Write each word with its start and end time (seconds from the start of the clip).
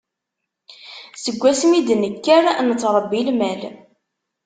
Seg 1.23 1.35
wasmi 1.41 1.75
i 1.79 1.81
d-nekker, 1.87 2.43
nettṛebbi 2.67 3.21
lmal. 3.27 3.61